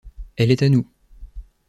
Elle 0.35 0.49
est 0.49 0.63
à 0.63 0.69
nous. 0.69 0.87